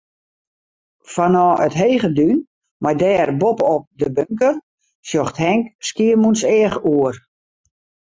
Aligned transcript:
Fanôf 1.13 1.57
it 1.65 1.73
hege 1.79 2.09
dún 2.17 2.37
mei 2.83 2.95
dêr 3.01 3.29
boppe-op 3.41 3.83
de 3.99 4.07
bunker, 4.15 4.55
sjocht 5.07 5.37
Henk 5.45 5.63
Skiermûntseach 5.87 6.77
oer. 6.93 7.15